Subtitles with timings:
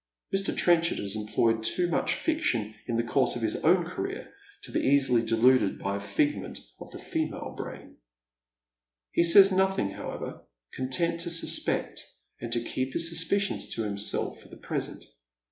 [0.35, 0.57] Mr.
[0.57, 4.79] Trenchard has employed too much fiction in the course of his own career to be
[4.79, 7.97] easily deluded by a figment of the female brain.
[9.11, 10.41] He says nothing, however,
[10.73, 12.03] content to suspect,
[12.39, 15.05] and to keep his Buspicions to himself for the present.